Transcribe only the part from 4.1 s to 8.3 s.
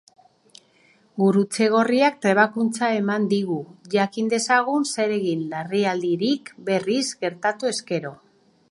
dezagun zer egin larrialdirik berriz gertatu ezkero.